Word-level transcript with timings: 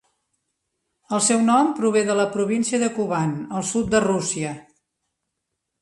El 1.17 1.21
seu 1.25 1.43
nom 1.51 1.69
prové 1.81 2.03
de 2.09 2.17
la 2.21 2.27
província 2.37 2.81
de 2.87 2.91
Kuban, 2.99 3.37
al 3.61 3.71
sud 3.77 3.95
de 3.97 4.05
Rússia. 4.11 4.59